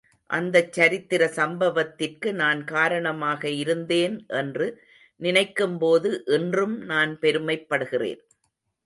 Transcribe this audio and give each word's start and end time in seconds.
அந்தச் 0.29 0.71
சரித்திர 0.71 1.23
சம்பவத்திற்கு 1.35 2.29
நான் 2.33 2.63
காரணமாக 2.63 3.49
இருந்தேன் 3.49 4.15
என்று 4.35 4.67
நினைக்கும்போது 5.19 6.11
இன்றும் 6.29 6.75
நான் 6.85 7.13
பெருமைப்படுகிறேன். 7.21 8.21